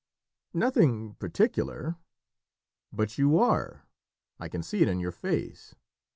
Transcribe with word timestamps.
"Nothing 0.55 1.13
particular." 1.19 1.95
"But 2.91 3.19
you 3.19 3.37
are. 3.37 3.85
I 4.39 4.49
can 4.49 4.63
see 4.63 4.81
it 4.81 4.87
in 4.87 4.99
your 4.99 5.11
face. 5.11 5.75